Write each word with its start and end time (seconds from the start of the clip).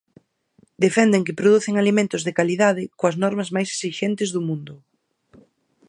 Defenden 0.85 1.25
que 1.25 1.37
producen 1.41 1.73
alimentos 1.77 2.21
de 2.23 2.35
calidade 2.39 2.83
coas 2.99 3.15
normas 3.23 3.49
máis 3.55 3.69
esixentes 3.75 4.29
do 4.35 4.41
mundo. 4.47 4.73